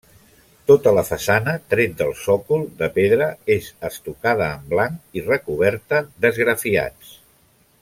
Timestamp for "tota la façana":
0.69-1.53